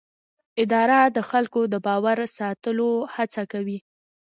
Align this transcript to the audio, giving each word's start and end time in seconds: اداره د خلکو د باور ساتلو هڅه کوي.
اداره 0.63 0.99
د 1.15 1.17
خلکو 1.29 1.61
د 1.73 1.75
باور 1.85 2.17
ساتلو 2.37 2.89
هڅه 3.15 3.43
کوي. 3.51 3.77